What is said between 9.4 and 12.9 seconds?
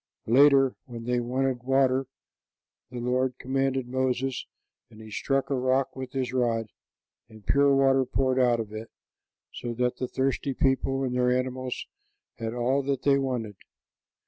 so that the thirsty people and their animals had all